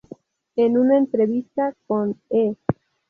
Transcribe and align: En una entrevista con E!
En 0.55 0.79
una 0.79 0.97
entrevista 0.97 1.75
con 1.85 2.19
E! 2.31 2.55